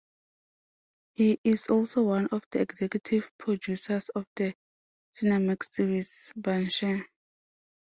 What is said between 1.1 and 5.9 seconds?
He is also one of the executive producers of the Cinemax